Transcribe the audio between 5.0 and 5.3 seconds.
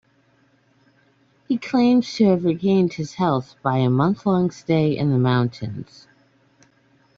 the